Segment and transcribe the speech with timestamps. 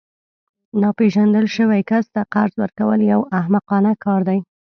[0.81, 4.39] ناپیژندل شوي کس ته قرض ورکول یو احمقانه کار دی